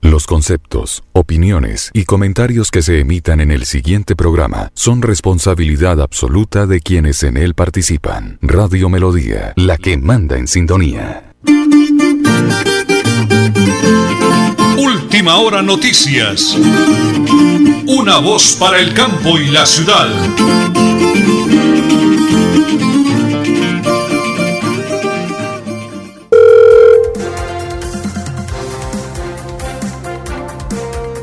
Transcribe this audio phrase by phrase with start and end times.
[0.00, 6.66] Los conceptos, opiniones y comentarios que se emitan en el siguiente programa son responsabilidad absoluta
[6.66, 8.38] de quienes en él participan.
[8.40, 11.32] Radio Melodía, la que manda en sintonía.
[14.78, 16.56] Última hora noticias.
[17.86, 20.08] Una voz para el campo y la ciudad.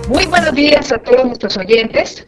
[0.07, 2.27] Muy buenos días a todos nuestros oyentes.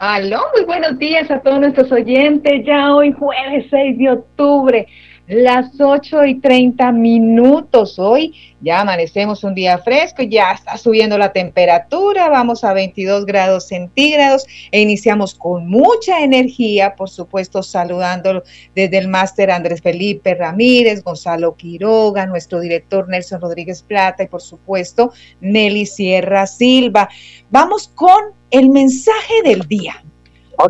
[0.00, 2.66] Aló, muy buenos días a todos nuestros oyentes.
[2.66, 4.86] Ya hoy jueves 6 de octubre
[5.28, 7.98] las 8 y 30 minutos.
[7.98, 13.68] Hoy ya amanecemos un día fresco, ya está subiendo la temperatura, vamos a 22 grados
[13.68, 18.42] centígrados e iniciamos con mucha energía, por supuesto, saludando
[18.74, 24.42] desde el máster Andrés Felipe Ramírez, Gonzalo Quiroga, nuestro director Nelson Rodríguez Plata y, por
[24.42, 27.08] supuesto, Nelly Sierra Silva.
[27.50, 30.04] Vamos con el mensaje del día.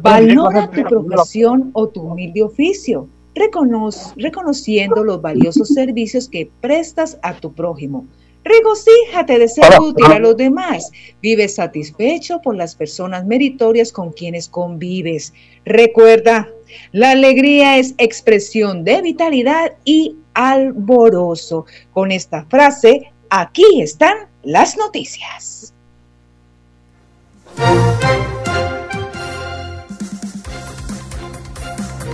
[0.00, 7.52] Valora tu profesión o tu humilde oficio reconociendo los valiosos servicios que prestas a tu
[7.52, 8.06] prójimo.
[8.44, 10.90] Regocíjate de ser útil a los demás.
[11.20, 15.32] Vive satisfecho por las personas meritorias con quienes convives.
[15.64, 16.48] Recuerda,
[16.90, 21.66] la alegría es expresión de vitalidad y alboroso.
[21.92, 25.72] Con esta frase, aquí están las noticias.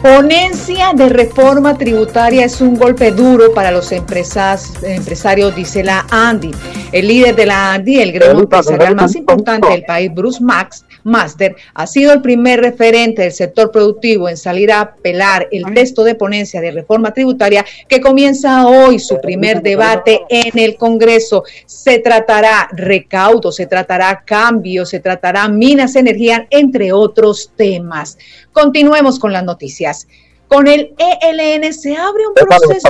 [0.03, 6.53] Ponencia de reforma tributaria es un golpe duro para los empresarios, dice la Andy.
[6.93, 11.57] El líder de la Andy, el gremio empresarial más importante del país, Bruce Max Master,
[11.75, 16.15] ha sido el primer referente del sector productivo en salir a apelar el texto de
[16.15, 21.45] ponencia de reforma tributaria que comienza hoy su primer debate en el Congreso.
[21.67, 28.19] Se tratará recaudo, se tratará cambio, se tratará minas, energía, entre otros temas.
[28.53, 30.07] Continuemos con las noticias.
[30.49, 32.89] Con el ELN se abre un proceso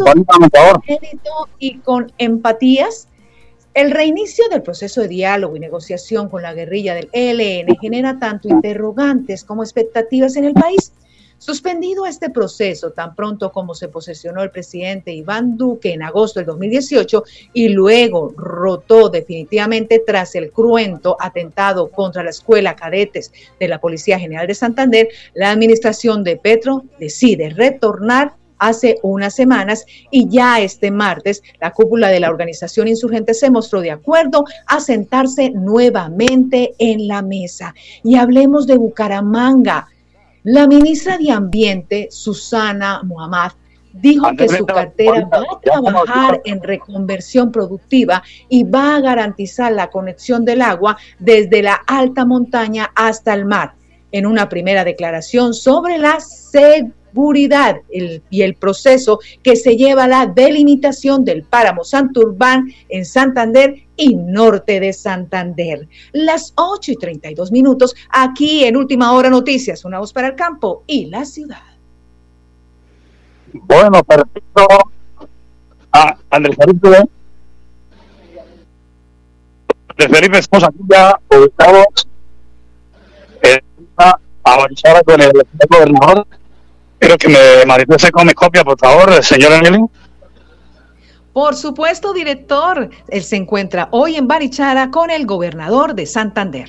[1.59, 3.08] y con empatías.
[3.79, 8.49] El reinicio del proceso de diálogo y negociación con la guerrilla del ELN genera tanto
[8.49, 10.93] interrogantes como expectativas en el país.
[11.39, 16.49] Suspendido este proceso tan pronto como se posesionó el presidente Iván Duque en agosto del
[16.49, 17.23] 2018
[17.53, 24.19] y luego rotó definitivamente tras el cruento atentado contra la escuela cadetes de la Policía
[24.19, 30.91] General de Santander, la administración de Petro decide retornar hace unas semanas y ya este
[30.91, 37.09] martes la cúpula de la organización insurgente se mostró de acuerdo a sentarse nuevamente en
[37.09, 37.75] la mesa.
[38.03, 39.89] Y hablemos de Bucaramanga.
[40.45, 43.53] La ministra de Ambiente, Susana Muhammad,
[43.93, 49.91] dijo que su cartera va a trabajar en reconversión productiva y va a garantizar la
[49.91, 53.75] conexión del agua desde la alta montaña hasta el mar.
[54.11, 60.09] En una primera declaración sobre la seguridad seguridad y el proceso que se lleva a
[60.09, 65.89] la delimitación del páramo Santurbán en Santander y norte de Santander.
[66.13, 70.85] Las 8 y 32 minutos aquí en Última Hora Noticias, una voz para el campo
[70.87, 71.63] y la ciudad.
[73.53, 74.67] Bueno, perfecto.
[75.93, 77.09] Ah, Andrés Felipe.
[79.89, 82.09] Andrés Felipe, estamos aquí ya ubicados
[83.43, 83.61] en
[83.97, 85.33] una avanzada con el
[85.69, 86.27] gobernador
[86.99, 89.79] Quiero que me manifieste con mi copia, por favor, señor Angeli.
[91.33, 92.91] Por supuesto, director.
[93.07, 96.69] Él se encuentra hoy en Barichara con el gobernador de Santander.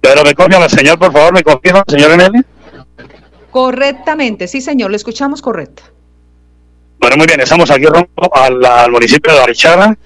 [0.00, 2.40] Pero me copia, señor, por favor, me confirma, señor Eneli.
[3.50, 5.82] Correctamente, sí, señor, le escuchamos correcto.
[6.98, 9.96] Bueno, muy bien, estamos aquí rumbo al, municipio de Barichara.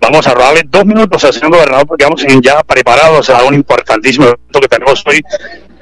[0.00, 4.26] Vamos a robarle dos minutos al señor gobernador porque vamos ya preparados a un importantísimo
[4.26, 5.20] evento que tenemos hoy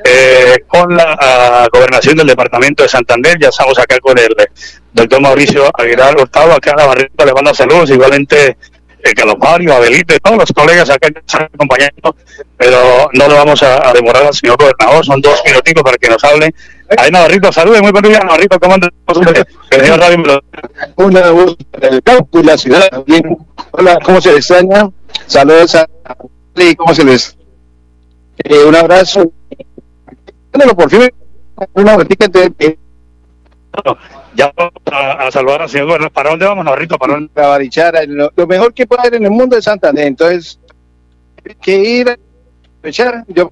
[0.04, 3.38] eh, con la ah, gobernación del departamento de Santander.
[3.40, 4.34] Ya estamos acá con el
[4.92, 8.56] doctor Mauricio Aguilar Hurtado, acá en la barrita le mando saludos, igualmente
[9.02, 12.16] el Calomario, Abelito y todos los colegas acá que están acompañando,
[12.56, 16.22] pero no le vamos a, demorar al señor gobernador, son dos minutitos para que nos
[16.24, 16.54] hable.
[16.96, 18.90] Ahí Navarrito, saludos, muy buenos días Navarrito, ¿cómo andan?
[20.96, 23.36] Una voz del campo y la ciudad también.
[23.72, 24.88] Hola, ¿cómo se les extraña?
[25.26, 25.86] Saludos a
[26.76, 27.36] ¿cómo se les?
[28.38, 29.32] Eh, un abrazo
[30.76, 31.10] por fin
[31.74, 31.96] una
[34.36, 36.98] ya vamos a, saludar al señor Bueno, ¿Para dónde vamos, Narrito?
[36.98, 37.30] ¿Para dónde?
[37.34, 40.06] Barichara, lo, mejor que puede haber en el mundo es Santander.
[40.06, 40.58] Entonces,
[41.44, 42.16] hay que ir a
[42.82, 43.24] Barichara.
[43.28, 43.50] Yo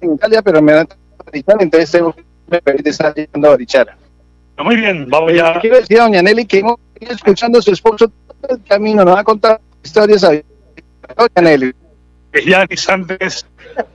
[0.00, 0.88] en Italia, pero me dan
[1.24, 3.96] Barichara, entonces tengo que estar llegando a Barichara.
[4.58, 5.60] Muy bien, vamos ya.
[5.60, 8.10] Quiero decir a doña Nelly que hemos ido escuchando a su esposo
[8.40, 11.74] todo el camino, nos va a contar historias a doña Nelly.
[12.44, 13.46] Ya en instantes,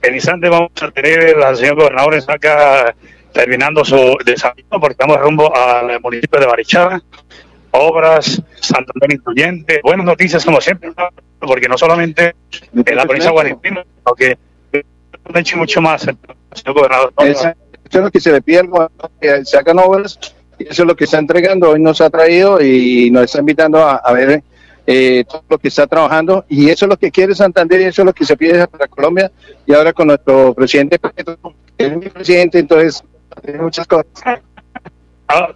[0.02, 2.94] en instantes vamos a tener al señor gobernador acá
[3.32, 7.02] terminando su desafío porque estamos rumbo al municipio de Barichara.
[7.74, 10.92] Obras, Santander Incluyente, buenas noticias como siempre,
[11.40, 12.34] porque no solamente
[12.74, 14.36] en la provincia de Guarimpino, sino que
[15.24, 16.18] han hecho mucho más el
[16.52, 17.12] señor gobernador.
[17.18, 17.54] Eso
[17.90, 18.68] es lo que se le pide
[19.20, 20.18] que se hagan obras
[20.58, 21.70] y eso es lo que está entregando.
[21.70, 24.42] Hoy nos ha traído y nos está invitando a, a ver
[24.86, 28.02] eh, todo lo que está trabajando y eso es lo que quiere Santander y eso
[28.02, 29.30] es lo que se pide para Colombia
[29.66, 33.02] y ahora con nuestro presidente que es mi presidente entonces
[33.42, 34.40] tiene muchas cosas
[35.34, 35.48] Ah,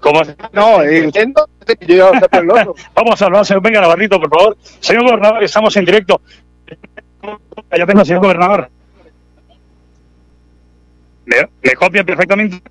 [0.52, 2.20] no eh, entiendo que yo a.
[2.94, 4.56] Vamos a hablar, señor, venga Navarrito, por favor.
[4.80, 6.20] Señor gobernador, estamos en directo.
[7.76, 8.70] Ya tengo, señor gobernador.
[11.26, 12.62] ¿Me, me copia perfectamente?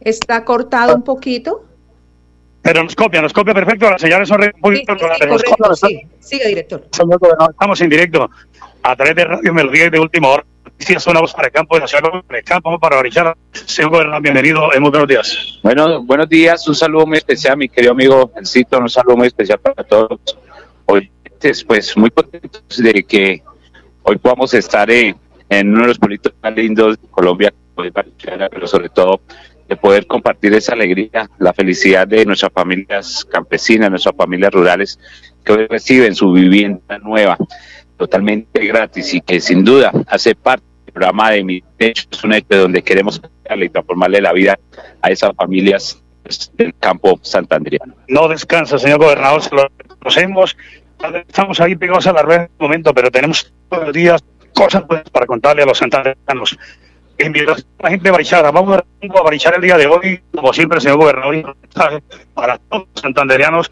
[0.00, 1.67] Está cortado un poquito.
[2.68, 3.88] Pero nos copia, nos copia perfecto.
[3.90, 6.02] Las señales son un Sí, poquito sí, nos correcto, copia, sí.
[6.20, 6.86] Siga, director.
[6.92, 8.30] Señor gobernador, estamos en directo
[8.82, 10.44] a través de Radio Melodía de Última Hora.
[10.66, 13.34] Noticias, una voz para el campo de la ciudad de campo para Barichara.
[13.52, 14.70] Señor gobernador, bienvenido.
[14.74, 15.58] En muy buenos días.
[15.62, 19.58] Bueno, buenos días, un saludo muy especial, mi querido amigo Encito, un saludo muy especial
[19.60, 20.20] para todos
[20.84, 23.42] oyentes, pues muy contentos de que
[24.02, 25.16] hoy podamos estar en,
[25.48, 29.22] en uno de los pueblitos más lindos de Colombia, pero sobre todo
[29.68, 34.98] de poder compartir esa alegría, la felicidad de nuestras familias campesinas, nuestras familias rurales
[35.44, 37.36] que hoy reciben su vivienda nueva
[37.96, 42.32] totalmente gratis y que sin duda hace parte del programa de Mi Techo, es un
[42.32, 44.58] hecho donde queremos cambiarle y transformarle la vida
[45.02, 46.02] a esas familias
[46.54, 47.94] del campo santanderiano.
[48.08, 49.68] No descansa, señor gobernador, se lo
[49.98, 50.56] conocemos.
[51.26, 54.24] Estamos ahí pegados a la red en este momento, pero tenemos todos los días
[54.54, 56.58] cosas para contarle a los santandereanos.
[57.18, 58.50] Invitación a la gente de Barichara.
[58.50, 61.56] Vamos a Barichara el día de hoy, como siempre, señor gobernador,
[62.34, 63.70] para todos los santanderianos.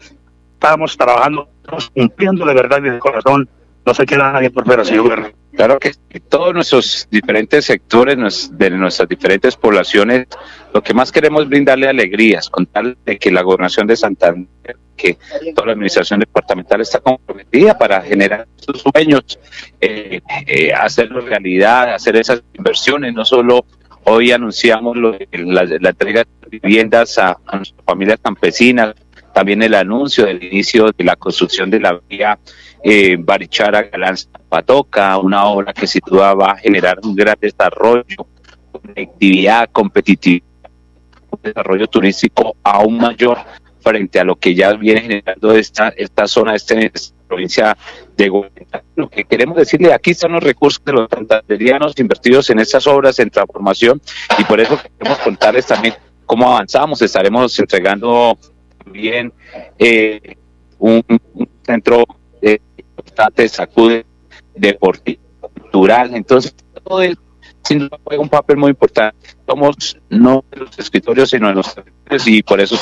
[0.53, 3.47] Estamos trabajando, estamos cumpliendo de verdad y de corazón.
[3.85, 5.33] No se queda nadie por fuera, señor gobernador.
[5.55, 8.17] Claro que todos nuestros diferentes sectores
[8.57, 10.27] de nuestras diferentes poblaciones,
[10.73, 15.17] lo que más queremos es brindarle alegrías, contarle de que la gobernación de Santander, que
[15.55, 19.39] toda la administración departamental está comprometida para generar sus sueños,
[19.79, 23.65] eh, eh, hacerlo realidad, hacer esas inversiones, no solo
[24.03, 28.95] hoy anunciamos lo la, la entrega de viviendas a, a nuestras familias campesinas,
[29.33, 32.39] también el anuncio del inicio de la construcción de la vía
[32.83, 34.15] eh, Barichara Galán
[34.49, 38.27] Patoca, una obra que sin duda va a generar un gran desarrollo,
[38.71, 40.47] conectividad, competitividad,
[41.29, 43.37] un desarrollo turístico aún mayor
[43.87, 47.77] frente a lo que ya viene generando esta, esta zona, este, esta provincia
[48.15, 48.83] de Guatemala.
[48.95, 53.19] Lo que queremos decirle, aquí están los recursos de los santanderianos invertidos en estas obras
[53.19, 54.01] en transformación
[54.37, 55.93] y por eso queremos contarles también
[56.25, 57.01] cómo avanzamos.
[57.01, 58.37] Estaremos entregando
[58.83, 59.31] también
[59.79, 60.35] eh,
[60.79, 61.03] un,
[61.33, 62.03] un centro
[62.41, 64.05] de importante sacude
[64.53, 66.13] deportivo, cultural.
[66.13, 66.53] Entonces,
[66.83, 67.17] todo el
[67.63, 69.17] sin duda juega un papel muy importante.
[69.45, 72.77] Somos no de los escritorios, sino de los territorios y por eso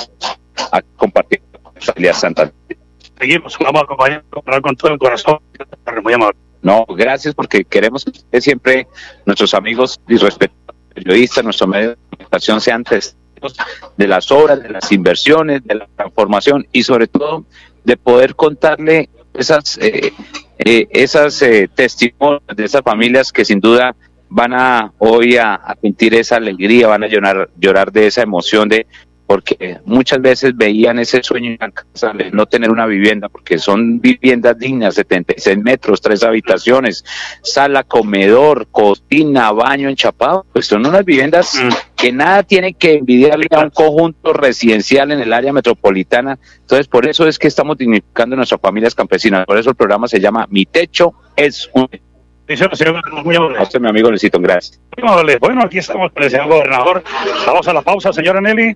[0.71, 2.51] a compartir con la familia Santa.
[3.19, 4.23] Seguimos, vamos a acompañar
[4.61, 5.39] con todo el corazón.
[6.03, 6.37] Muy amable.
[6.61, 8.87] No, gracias porque queremos que siempre,
[9.25, 13.55] nuestros amigos y respetados periodistas, nuestro medio de comunicación sean testigos
[13.97, 17.45] de las obras, de las inversiones, de la transformación y sobre todo
[17.83, 20.13] de poder contarle esas, eh,
[20.57, 23.95] eh, esas eh, testimonios de esas familias que sin duda
[24.29, 28.69] van a hoy a, a sentir esa alegría, van a llorar, llorar de esa emoción
[28.69, 28.87] de
[29.27, 34.95] porque muchas veces veían ese sueño inalcanzable, no tener una vivienda, porque son viviendas dignas,
[34.95, 37.03] 76 metros, tres habitaciones,
[37.41, 41.69] sala, comedor, cocina, baño enchapado, pues son unas viviendas Mm.
[41.95, 46.37] que nada tienen que envidiarle a un conjunto residencial en el área metropolitana.
[46.61, 49.45] Entonces, por eso es que estamos dignificando nuestras familias campesinas.
[49.45, 51.87] Por eso el programa se llama Mi Techo es un...
[53.23, 53.57] Muy amable.
[53.57, 54.79] A usted, mi amigo, Luisito, gracias.
[54.95, 55.37] Muy amable.
[55.37, 57.03] Bueno, aquí estamos con el señor gobernador.
[57.47, 58.75] Vamos a la pausa, señora Nelly,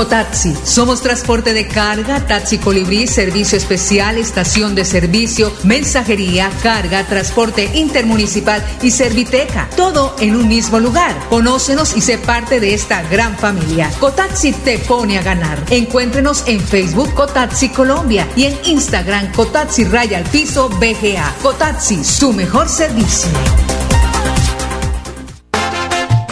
[0.00, 0.56] Cotaxi.
[0.64, 8.64] Somos transporte de carga, taxi colibrí, servicio especial, estación de servicio, mensajería, carga, transporte intermunicipal
[8.80, 9.68] y serviteca.
[9.76, 11.14] Todo en un mismo lugar.
[11.28, 13.90] Conócenos y sé parte de esta gran familia.
[14.00, 15.62] Cotaxi te pone a ganar.
[15.68, 21.34] Encuéntrenos en Facebook Cotaxi Colombia y en Instagram Cotaxi Raya al Piso BGA.
[21.42, 23.28] Cotaxi, su mejor servicio.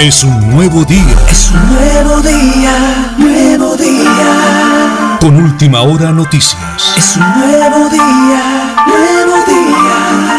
[0.00, 1.16] Es un nuevo día.
[1.30, 5.18] Es un nuevo día, nuevo día.
[5.20, 6.94] Con última hora noticias.
[6.96, 10.32] Es un nuevo día, nuevo día.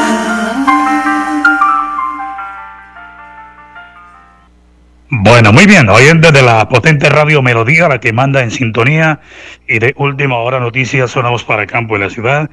[5.09, 5.87] Bueno, muy bien.
[5.89, 9.19] Hoy desde la potente radio Melodía, la que manda en sintonía
[9.67, 12.49] y de última hora noticias sonamos para el campo de la ciudad.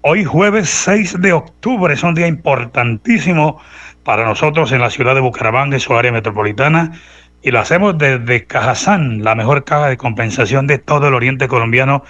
[0.00, 3.60] Hoy jueves 6 de octubre es un día importantísimo
[4.08, 6.98] para nosotros en la ciudad de Bucaramanga y su área metropolitana
[7.42, 12.02] y lo hacemos desde Cajazán, la mejor caja de compensación de todo el oriente colombiano,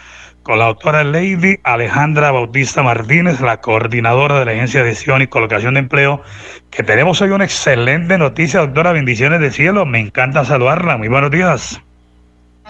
[0.44, 5.26] con la doctora Lady Alejandra Bautista Martínez, la coordinadora de la Agencia de Gestión y
[5.26, 6.22] Colocación de Empleo,
[6.70, 11.32] que tenemos hoy una excelente noticia, doctora, bendiciones de cielo, me encanta saludarla, muy buenos
[11.32, 11.80] días.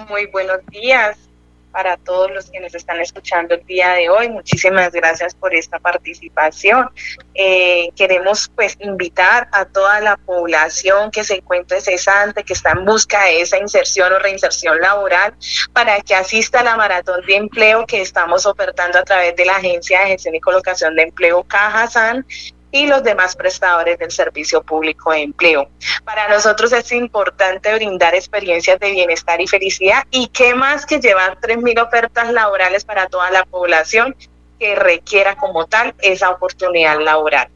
[0.09, 1.28] Muy buenos días,
[1.73, 4.29] para todos los que nos están escuchando el día de hoy.
[4.29, 6.91] Muchísimas gracias por esta participación.
[7.35, 12.85] Eh, queremos pues invitar a toda la población que se encuentre cesante, que está en
[12.85, 15.35] busca de esa inserción o reinserción laboral,
[15.73, 19.57] para que asista a la maratón de empleo que estamos ofertando a través de la
[19.57, 22.27] Agencia de Gestión y Colocación de Empleo Cajasan
[22.71, 25.69] y los demás prestadores del servicio público de empleo.
[26.05, 31.39] Para nosotros es importante brindar experiencias de bienestar y felicidad y qué más que llevar
[31.41, 34.15] 3.000 ofertas laborales para toda la población
[34.59, 37.49] que requiera como tal esa oportunidad laboral.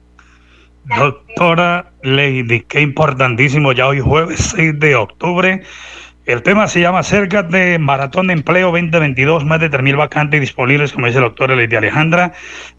[0.84, 5.62] Doctora Lady, qué importantísimo, ya hoy jueves 6 de octubre.
[6.24, 10.92] El tema se llama Cerca de Maratón de Empleo 2022, más de 3.000 vacantes disponibles,
[10.92, 12.32] como dice la doctora Lady Alejandra.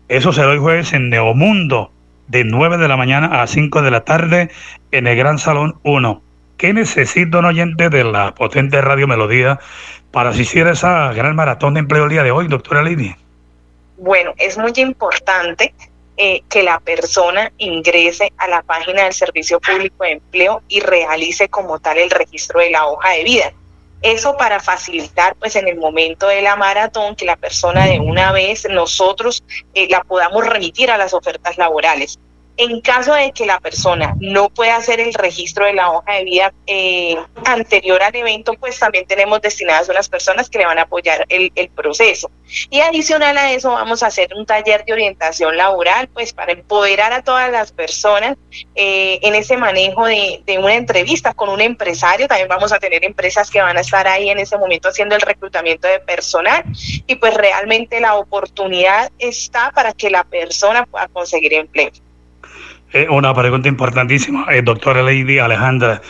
[0.08, 1.92] Eso será hoy jueves en Neomundo
[2.28, 4.50] de 9 de la mañana a 5 de la tarde
[4.92, 6.22] en el Gran Salón 1.
[6.58, 9.60] ¿Qué necesita un oyente de la potente Radio Melodía
[10.12, 13.16] para asistir a esa gran maratón de empleo el día de hoy, doctora Lini?
[13.98, 15.74] Bueno, es muy importante
[16.16, 21.50] eh, que la persona ingrese a la página del Servicio Público de Empleo y realice
[21.50, 23.54] como tal el registro de la hoja de vida.
[24.04, 28.34] Eso para facilitar, pues en el momento de la maratón, que la persona de una
[28.34, 29.44] vez nosotros
[29.74, 32.20] eh, la podamos remitir a las ofertas laborales.
[32.58, 36.24] En caso de que la persona no pueda hacer el registro de la hoja de
[36.24, 40.84] vida eh, anterior al evento, pues también tenemos destinadas unas personas que le van a
[40.84, 42.30] apoyar el, proceso.
[42.70, 47.12] Y adicional a eso vamos a hacer un taller de orientación laboral, pues para empoderar
[47.12, 48.38] a todas las personas
[48.76, 52.28] eh, en ese manejo de, de una entrevista con un empresario.
[52.28, 55.22] También vamos a tener empresas que van a estar ahí en ese momento haciendo el
[55.22, 56.64] reclutamiento de personal
[57.08, 61.92] y pues realmente la oportunidad está para que la persona pueda conseguir empleo.
[62.94, 66.02] Eh, una pregunta importantísima, eh, doctora Lady Alejandra.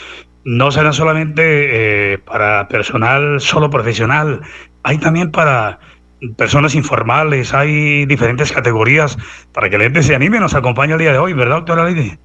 [0.43, 4.41] No será solamente eh, para personal solo profesional,
[4.83, 5.79] hay también para
[6.37, 9.17] personas informales, hay diferentes categorías
[9.53, 11.85] para que la gente se anime y nos acompañe el día de hoy, ¿verdad, doctora
[11.85, 12.17] Lady?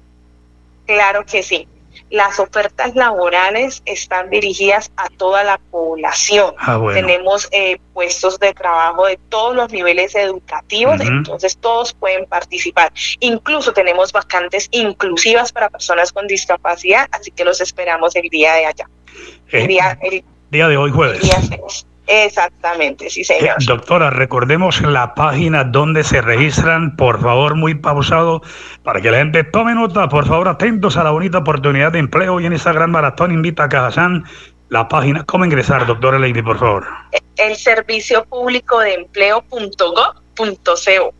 [0.85, 1.65] Claro que sí
[2.09, 6.53] las ofertas laborales están dirigidas a toda la población.
[6.57, 12.91] Ah, Tenemos eh, puestos de trabajo de todos los niveles educativos, entonces todos pueden participar.
[13.19, 18.65] Incluso tenemos vacantes inclusivas para personas con discapacidad, así que los esperamos el día de
[18.65, 18.89] allá.
[19.51, 19.99] El día,
[20.49, 21.21] día de hoy jueves.
[22.11, 23.57] Exactamente, sí, señor.
[23.61, 28.41] Eh, doctora, recordemos la página donde se registran, por favor, muy pausado,
[28.81, 32.39] para que la gente tome nota, por favor, atentos a la bonita oportunidad de empleo
[32.39, 34.25] y en esta gran maratón invita a Cajazán
[34.69, 35.23] la página.
[35.25, 36.87] ¿Cómo ingresar, doctora Lady, por favor?
[37.37, 41.13] El servicio público de empleo.go.co.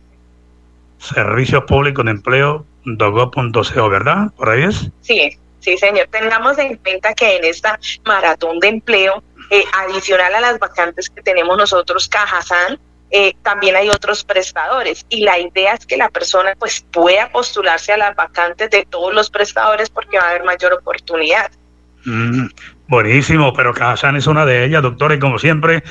[0.98, 4.32] Servicio público de empleo.go.co, ¿verdad?
[4.36, 4.90] ¿Por ahí es?
[5.02, 6.08] Sí, sí, señor.
[6.10, 11.22] Tengamos en cuenta que en esta maratón de empleo eh, adicional a las vacantes que
[11.22, 12.78] tenemos nosotros, Cajazán,
[13.10, 17.92] eh, también hay otros prestadores y la idea es que la persona pues pueda postularse
[17.92, 21.50] a las vacantes de todos los prestadores porque va a haber mayor oportunidad.
[22.04, 22.46] Mm,
[22.90, 25.82] buenísimo, pero Cajazán es una de ellas, doctora, y como siempre,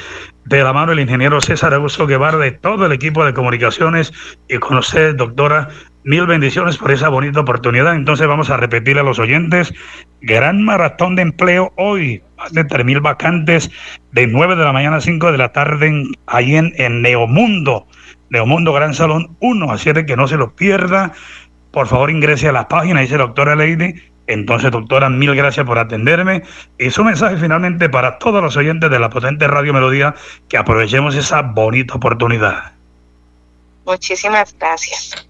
[0.46, 4.14] de la mano el ingeniero César Augusto Guevara de todo el equipo de comunicaciones
[4.48, 5.70] y con usted, doctora,
[6.06, 7.94] Mil bendiciones por esa bonita oportunidad.
[7.94, 9.74] Entonces vamos a repetir a los oyentes,
[10.22, 13.70] gran maratón de empleo hoy, más de 3.000 vacantes
[14.14, 17.86] de 9 de la mañana a 5 de la tarde ahí en, en Neomundo,
[18.30, 21.12] Neomundo Gran Salón 1, así de que no se lo pierda.
[21.72, 23.96] Por favor ingrese a la página, dice doctora Lady.
[24.30, 26.44] Entonces, doctora, mil gracias por atenderme.
[26.78, 30.14] Y su mensaje finalmente para todos los oyentes de la potente Radio Melodía,
[30.48, 32.74] que aprovechemos esa bonita oportunidad.
[33.86, 35.28] Muchísimas gracias.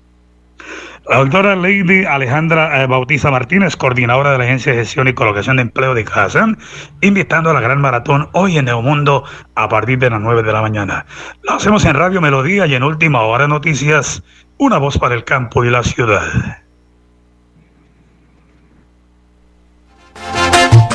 [1.08, 5.56] La doctora Lady Alejandra eh, Bautiza Martínez, coordinadora de la Agencia de Gestión y Colocación
[5.56, 6.58] de Empleo de Kazán,
[7.00, 9.24] invitando a la gran maratón hoy en Neomundo
[9.56, 11.06] a partir de las 9 de la mañana.
[11.44, 14.22] Lo hacemos en Radio Melodía y en Última Hora Noticias,
[14.58, 16.68] una voz para el campo y la ciudad.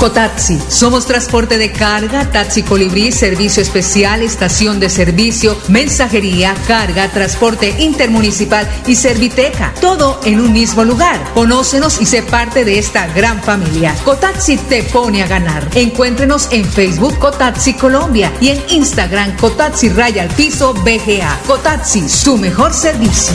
[0.00, 0.58] Cotaxi.
[0.68, 8.66] Somos transporte de carga, taxi colibrí, servicio especial, estación de servicio, mensajería, carga, transporte intermunicipal
[8.86, 9.74] y serviteca.
[9.78, 11.20] Todo en un mismo lugar.
[11.34, 13.94] Conócenos y sé parte de esta gran familia.
[14.02, 15.68] Cotaxi te pone a ganar.
[15.74, 21.40] Encuéntrenos en Facebook Cotaxi Colombia y en Instagram Cotaxi Raya al Piso BGA.
[21.46, 23.34] Cotaxi, su mejor servicio.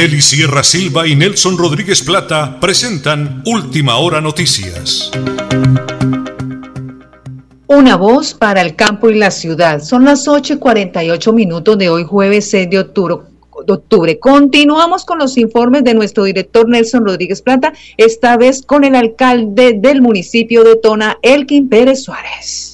[0.00, 5.10] Nelly Sierra Silva y Nelson Rodríguez Plata presentan Última Hora Noticias.
[7.66, 9.82] Una voz para el campo y la ciudad.
[9.82, 13.16] Son las 8 y 48 minutos de hoy, jueves 6 de octubre.
[13.50, 14.18] octubre.
[14.18, 19.74] Continuamos con los informes de nuestro director Nelson Rodríguez Plata, esta vez con el alcalde
[19.74, 22.69] del municipio de Tona, Elkin Pérez Suárez.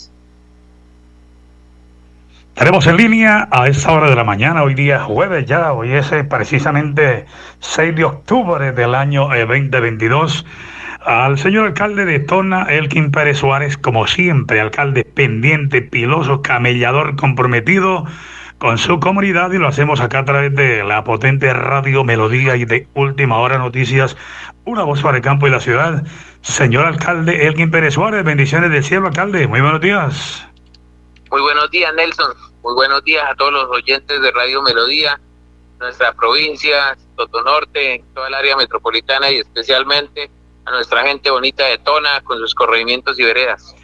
[2.57, 6.11] Estaremos en línea a esta hora de la mañana, hoy día jueves ya, hoy es
[6.11, 7.27] eh, precisamente
[7.61, 10.47] 6 de octubre del año 2022.
[10.49, 17.17] Eh, Al señor alcalde de Tona, Elkin Pérez Suárez, como siempre, alcalde pendiente, piloso, camellador,
[17.17, 18.07] comprometido
[18.57, 22.65] con su comunidad y lo hacemos acá a través de la potente radio Melodía y
[22.65, 24.17] de Última Hora Noticias,
[24.65, 26.05] una voz para el campo y la ciudad.
[26.41, 30.49] Señor alcalde Elkin Pérez Suárez, bendiciones del cielo, alcalde, muy buenos días.
[31.31, 32.33] Muy buenos días, Nelson.
[32.63, 35.21] Muy buenos días a todos los oyentes de Radio Melodía,
[35.81, 36.97] nuestra provincia,
[37.45, 40.31] Norte, toda el área metropolitana y especialmente
[40.65, 43.75] a nuestra gente bonita de Tona con sus corregimientos y veredas.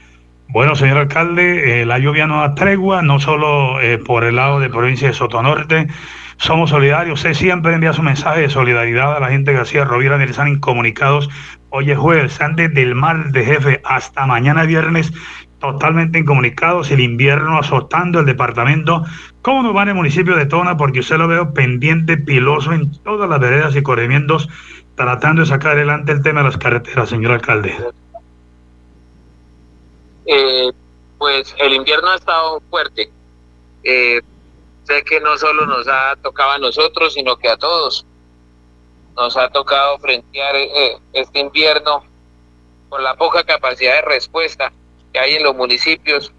[0.48, 4.60] Bueno, señor alcalde, eh, la lluvia no da tregua, no solo eh, por el lado
[4.60, 5.88] de provincia de Sotonorte.
[6.36, 7.20] Somos solidarios.
[7.20, 11.28] Usted siempre envía su mensaje de solidaridad a la gente que hacía Rovira están incomunicados.
[11.70, 15.12] Hoy es jueves, antes del mal de jefe hasta mañana viernes
[15.62, 19.04] totalmente incomunicados, el invierno azotando el departamento.
[19.42, 20.76] ¿Cómo nos va en el municipio de Tona?
[20.76, 24.48] Porque usted lo veo pendiente, piloso en todas las veredas y corrimientos,
[24.96, 27.76] tratando de sacar adelante el tema de las carreteras, señor alcalde.
[30.26, 30.72] Eh,
[31.16, 33.12] pues el invierno ha estado fuerte.
[33.84, 34.20] Eh,
[34.82, 38.04] sé que no solo nos ha tocado a nosotros, sino que a todos.
[39.14, 42.02] Nos ha tocado frentear eh, este invierno
[42.88, 44.72] con la poca capacidad de respuesta
[45.12, 46.32] que hay en los municipios,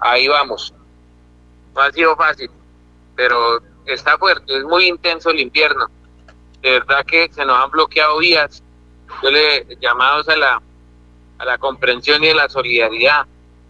[0.00, 0.74] ahí vamos.
[1.74, 2.50] No ha sido fácil,
[3.16, 5.88] pero está fuerte, es muy intenso el invierno.
[6.62, 8.62] De verdad que se nos han bloqueado vías.
[9.22, 10.62] Yo le llamados a la,
[11.38, 13.26] a la comprensión y a la solidaridad.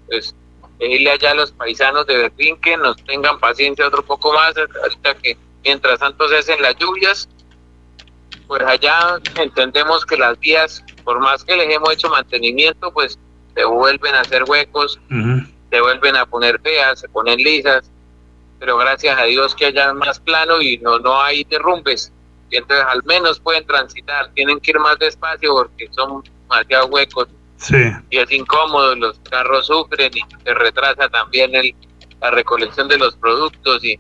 [0.07, 0.35] Pues
[0.79, 5.15] pedirle allá a los paisanos de Berlín que nos tengan paciencia otro poco más, ahorita
[5.17, 7.29] que mientras tanto se hacen las lluvias,
[8.47, 13.19] pues allá entendemos que las vías, por más que les hemos hecho mantenimiento, pues
[13.55, 15.01] se vuelven a hacer huecos,
[15.71, 17.91] se vuelven a poner feas, se ponen lisas,
[18.59, 22.13] pero gracias a Dios que haya más plano y no, no hay derrumbes.
[22.51, 27.29] Y entonces al menos pueden transitar, tienen que ir más despacio porque son demasiados huecos.
[28.11, 31.75] Y es incómodo, los carros sufren y se retrasa también el,
[32.21, 33.99] la recolección de los productos y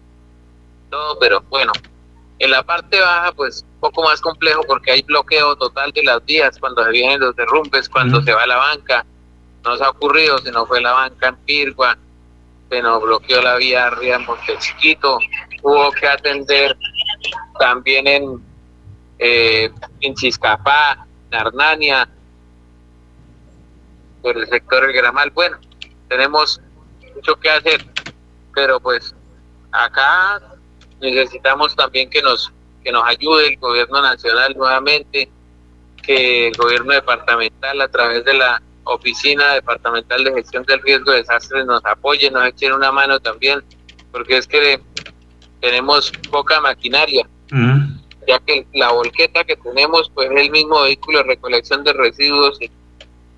[0.90, 1.72] todo, pero bueno,
[2.38, 6.24] en la parte baja, pues un poco más complejo porque hay bloqueo total de las
[6.24, 9.06] vías cuando se vienen los derrumbes, cuando se va la banca,
[9.64, 11.96] nos ha ocurrido, se nos fue la banca en Pirgua,
[12.68, 15.18] se nos bloqueó la vía arriba en Montechiquito,
[15.62, 16.76] hubo que atender
[17.58, 18.44] también en,
[19.18, 22.08] eh, en Chiscapá, en Arnania,
[24.22, 25.30] por el sector del Gramal.
[25.30, 25.58] Bueno,
[26.08, 26.60] tenemos
[27.14, 27.84] mucho que hacer,
[28.54, 29.14] pero pues
[29.72, 30.40] acá
[31.00, 35.30] necesitamos también que nos que nos ayude el gobierno nacional nuevamente,
[36.02, 41.18] que el gobierno departamental a través de la Oficina Departamental de Gestión del Riesgo de
[41.18, 43.62] Desastres nos apoye, nos echen una mano también,
[44.12, 44.80] porque es que
[45.60, 47.26] tenemos poca maquinaria,
[48.26, 52.60] ya que la volqueta que tenemos pues es el mismo vehículo de recolección de residuos
[52.60, 52.70] y,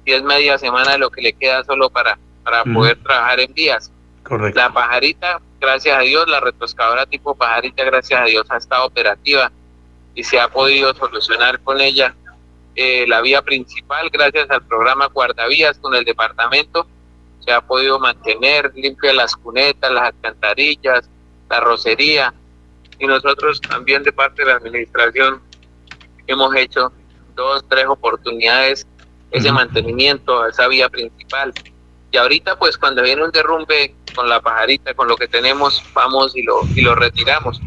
[0.05, 3.91] es media semana lo que le queda solo para, para poder trabajar en vías.
[4.55, 9.51] La pajarita, gracias a Dios, la retroscadora tipo pajarita, gracias a Dios, ha estado operativa
[10.15, 12.15] y se ha podido solucionar con ella
[12.77, 16.87] eh, la vía principal gracias al programa Guardavías con el departamento.
[17.41, 21.09] Se ha podido mantener limpia las cunetas, las alcantarillas,
[21.49, 22.35] la rocería.
[22.99, 25.41] Y nosotros también de parte de la administración
[26.27, 26.93] hemos hecho
[27.35, 28.87] dos, tres oportunidades
[29.31, 31.55] ese mantenimiento a esa vía principal.
[32.11, 36.37] Y ahorita pues cuando viene un derrumbe con la pajarita, con lo que tenemos, vamos
[36.37, 37.59] y lo, y lo retiramos.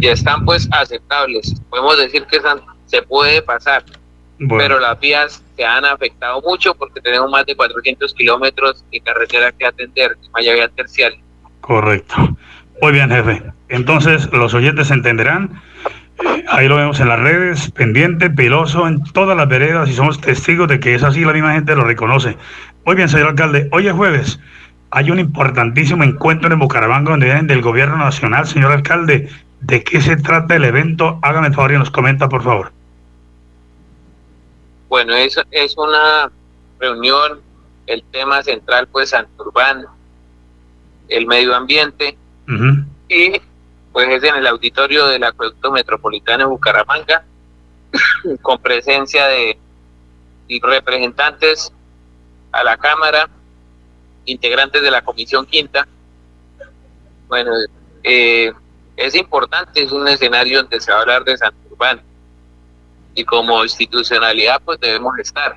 [0.00, 1.54] Y están pues aceptables.
[1.68, 2.40] Podemos decir que
[2.86, 3.84] se puede pasar
[4.38, 9.52] pero las vías se han afectado mucho porque tenemos más de 400 kilómetros de carretera
[9.52, 11.20] que atender, vía terciaria.
[11.60, 12.14] Correcto.
[12.80, 13.42] Muy bien, jefe.
[13.68, 15.60] Entonces, los oyentes entenderán
[16.48, 20.68] Ahí lo vemos en las redes, pendiente, piloso en todas las veredas y somos testigos
[20.68, 22.36] de que es así, la misma gente lo reconoce.
[22.84, 24.40] Muy bien, señor alcalde, hoy es jueves,
[24.90, 28.46] hay un importantísimo encuentro en Bucaramanga donde vienen del gobierno nacional.
[28.46, 29.28] Señor alcalde,
[29.60, 31.18] ¿de qué se trata el evento?
[31.22, 32.72] Hágame el favor y nos comenta, por favor.
[34.88, 36.30] Bueno, es, es una
[36.78, 37.40] reunión,
[37.86, 39.86] el tema central pues Santurbán,
[41.08, 42.16] el medio ambiente.
[43.08, 43.40] Y
[43.92, 47.24] pues es en el auditorio del Acueducto Metropolitano de Bucaramanga
[48.42, 49.58] con presencia de
[50.62, 51.72] representantes
[52.52, 53.28] a la Cámara,
[54.24, 55.88] integrantes de la Comisión Quinta.
[57.26, 57.50] Bueno,
[58.04, 58.52] eh,
[58.96, 62.00] es importante, es un escenario donde se va a hablar de Santurbán
[63.16, 65.56] y como institucionalidad pues debemos estar.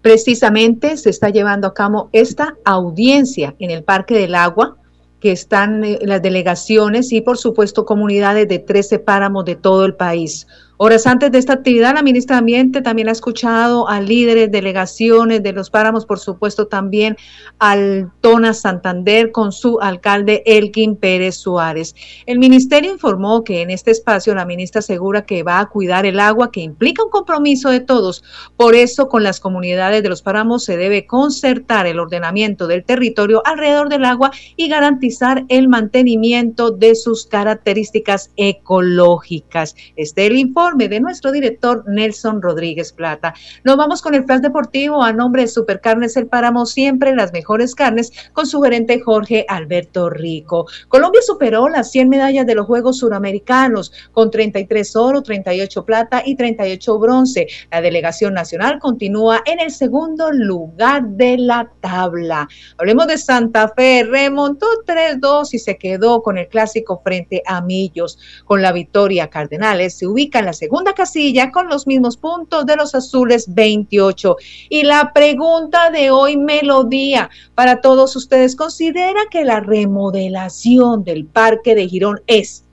[0.00, 4.76] Precisamente se está llevando a cabo esta audiencia en el Parque del Agua,
[5.20, 9.94] que están eh, las delegaciones y por supuesto comunidades de 13 páramos de todo el
[9.94, 10.46] país.
[10.80, 15.42] Horas antes de esta actividad, la ministra de Ambiente también ha escuchado a líderes, delegaciones
[15.42, 17.16] de los páramos, por supuesto también
[17.58, 21.96] al Tona Santander con su alcalde Elkin Pérez Suárez.
[22.26, 26.20] El ministerio informó que en este espacio la ministra asegura que va a cuidar el
[26.20, 28.22] agua, que implica un compromiso de todos.
[28.56, 33.42] Por eso, con las comunidades de los páramos se debe concertar el ordenamiento del territorio
[33.44, 39.74] alrededor del agua y garantizar el mantenimiento de sus características ecológicas.
[39.96, 43.32] Este es el informe de nuestro director Nelson Rodríguez Plata.
[43.64, 47.74] Nos vamos con el flash deportivo a nombre de Supercarnes El Páramo, siempre las mejores
[47.74, 50.66] carnes, con su gerente Jorge Alberto Rico.
[50.88, 56.36] Colombia superó las 100 medallas de los Juegos Suramericanos con 33 oro, 38 plata y
[56.36, 57.46] 38 bronce.
[57.70, 62.46] La delegación nacional continúa en el segundo lugar de la tabla.
[62.76, 68.18] Hablemos de Santa Fe, remontó 3-2 y se quedó con el clásico frente a Millos.
[68.44, 72.76] Con la victoria Cardenales se ubica en la segunda casilla con los mismos puntos de
[72.76, 74.36] los azules 28.
[74.68, 81.74] Y la pregunta de hoy, Melodía, para todos ustedes, ¿considera que la remodelación del Parque
[81.74, 82.64] de Girón es